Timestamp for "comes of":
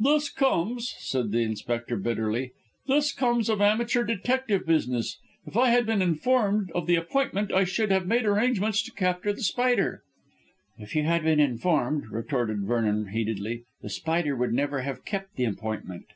3.12-3.60